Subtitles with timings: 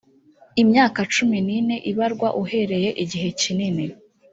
[0.61, 3.85] imyaka cumi n ine ibarwa uhereye igihe kinini